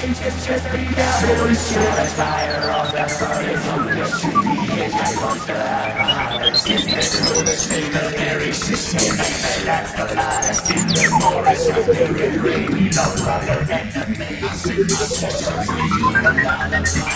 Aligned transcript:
It's 0.00 0.20
just, 0.20 0.46
just 0.46 0.64
sure 0.70 1.82
the 1.82 2.06
fire 2.14 2.70
of 2.70 2.92
the 2.92 3.02
burning 3.18 3.58
from 3.58 3.86
the 3.86 4.06
tree 4.20 4.84
Is 4.84 4.94
a 4.94 5.20
monster 5.20 5.58
Existence 6.46 7.18
will 7.28 7.44
destroy 7.44 7.82
the 7.90 8.14
very 8.16 8.52
system 8.52 9.10
And 9.10 9.66
that's 9.66 9.92
the 9.94 10.14
last 10.14 10.70
in 10.70 10.86
the 10.86 11.04
forest 11.20 11.66
the 11.66 12.12
red 12.14 12.36
rain 12.36 12.88
Of 12.96 13.26
and 13.70 13.90
the 13.90 14.06
maze 14.18 14.66
In 14.70 14.86
the 14.86 14.94
session, 14.94 15.74
reading 15.74 16.22
the 16.22 17.07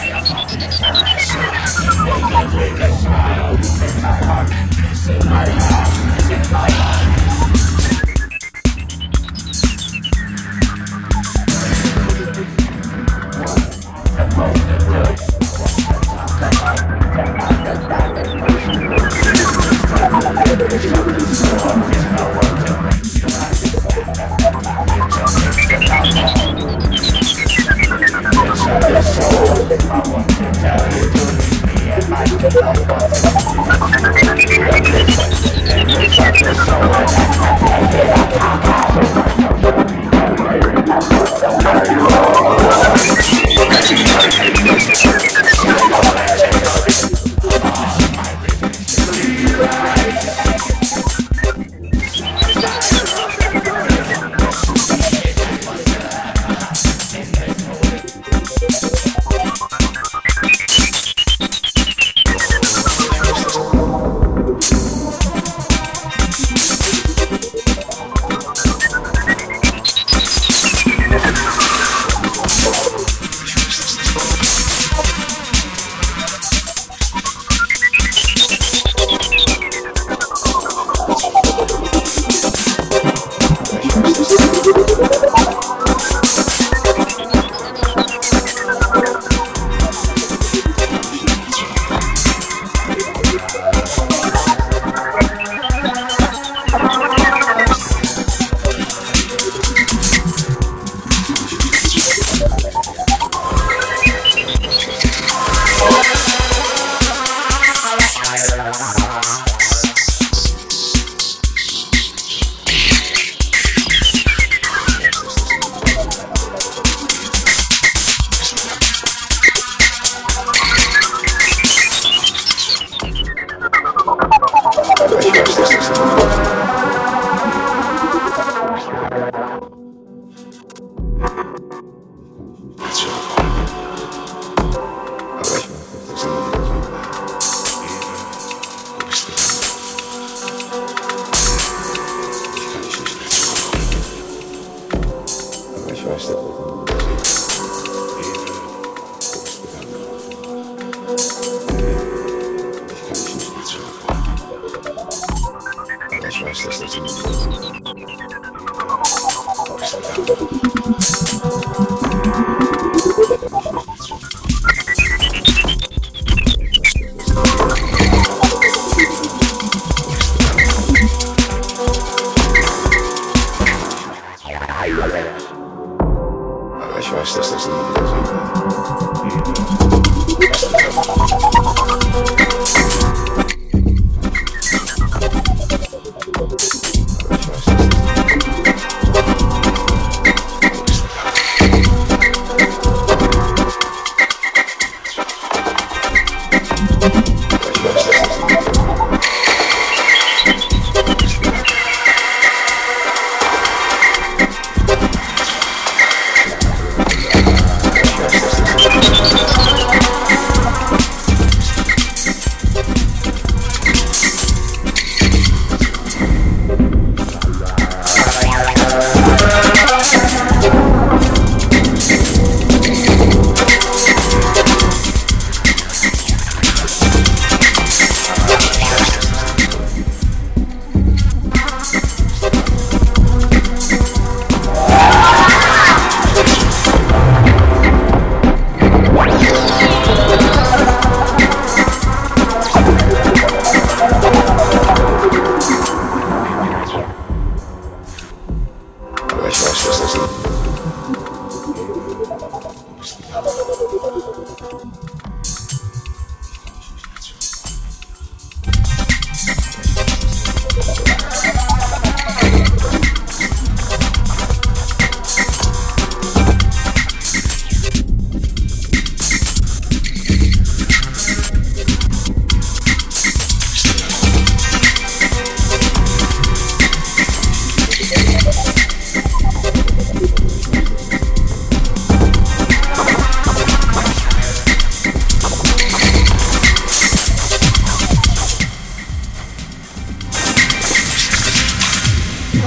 trust 146.02 146.30
that 146.30 146.42
we 146.42 146.84
can 146.86 147.16
do. 147.16 147.41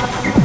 you 0.05 0.44